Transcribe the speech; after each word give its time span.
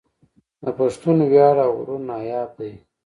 د 0.63 0.65
پښتون 0.77 1.17
وياړ 1.31 1.55
او 1.65 1.71
غرور 1.77 2.01
ناياب 2.09 2.49
دی 2.59 2.71